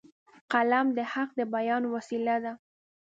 [0.51, 2.53] قلم د حق د بیان وسیله ده